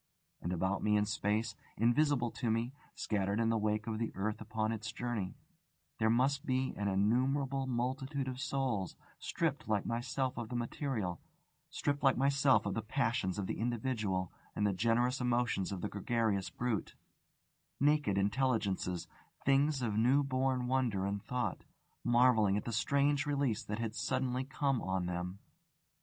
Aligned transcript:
And 0.41 0.51
about 0.51 0.81
me 0.81 0.97
in 0.97 1.05
space, 1.05 1.53
invisible 1.77 2.31
to 2.31 2.49
me, 2.49 2.73
scattered 2.95 3.39
in 3.39 3.49
the 3.49 3.57
wake 3.59 3.85
of 3.85 3.99
the 3.99 4.11
earth 4.15 4.41
upon 4.41 4.71
its 4.71 4.91
journey, 4.91 5.35
there 5.99 6.09
must 6.09 6.43
be 6.43 6.73
an 6.75 6.87
innumerable 6.87 7.67
multitude 7.67 8.27
of 8.27 8.39
souls, 8.41 8.95
stripped 9.19 9.67
like 9.69 9.85
myself 9.85 10.37
of 10.39 10.49
the 10.49 10.55
material, 10.55 11.21
stripped 11.69 12.01
like 12.01 12.17
myself 12.17 12.65
of 12.65 12.73
the 12.73 12.81
passions 12.81 13.37
of 13.37 13.45
the 13.45 13.59
individual 13.59 14.31
and 14.55 14.65
the 14.65 14.73
generous 14.73 15.21
emotions 15.21 15.71
of 15.71 15.81
the 15.81 15.87
gregarious 15.87 16.49
brute, 16.49 16.95
naked 17.79 18.17
intelligences, 18.17 19.07
things 19.45 19.83
of 19.83 19.95
new 19.99 20.23
born 20.23 20.65
wonder 20.65 21.05
and 21.05 21.21
thought, 21.21 21.63
marvelling 22.03 22.57
at 22.57 22.65
the 22.65 22.73
strange 22.73 23.27
release 23.27 23.61
that 23.63 23.77
had 23.77 23.93
suddenly 23.93 24.43
come 24.43 24.81
on 24.81 25.05
them! 25.05 25.37